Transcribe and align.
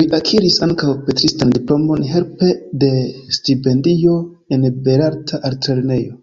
Li 0.00 0.06
akiris 0.18 0.56
ankaŭ 0.68 0.94
pentristan 1.10 1.52
diplomon 1.58 2.08
helpe 2.14 2.50
de 2.86 2.92
stipendio 3.42 4.20
en 4.60 4.68
Belarta 4.90 5.46
Altlernejo. 5.54 6.22